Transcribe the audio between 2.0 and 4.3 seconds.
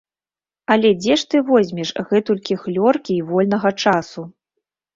гэтулькі хлёркі й вольнага часу.